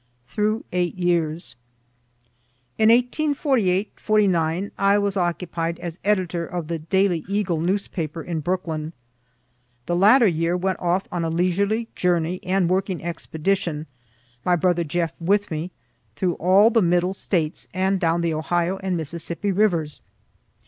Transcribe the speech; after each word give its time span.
THROUGH 0.29 0.63
EIGHT 0.71 0.95
YEARS. 0.95 1.55
In 2.79 2.89
1848, 2.89 3.91
'49, 3.99 4.71
I 4.75 4.97
was 4.97 5.15
occupied 5.15 5.77
as 5.77 5.99
editor 6.03 6.43
of 6.43 6.69
the 6.69 6.79
"daily 6.79 7.23
Eagle" 7.27 7.59
newspaper, 7.61 8.23
in 8.23 8.39
Brooklyn. 8.39 8.93
The 9.85 9.95
latter 9.95 10.25
year 10.25 10.57
went 10.57 10.79
off 10.79 11.07
on 11.11 11.23
a 11.23 11.29
leisurely 11.29 11.87
journey 11.95 12.39
and 12.41 12.67
working 12.67 13.03
expedition 13.03 13.85
(my 14.43 14.55
brother 14.55 14.83
Jeff 14.83 15.13
with 15.21 15.51
me) 15.51 15.69
through 16.15 16.33
all 16.37 16.71
the 16.71 16.81
middle 16.81 17.13
States, 17.13 17.67
and 17.71 17.99
down 17.99 18.21
the 18.21 18.33
Ohio 18.33 18.77
and 18.77 18.97
Mississippi 18.97 19.51
rivers. 19.51 20.01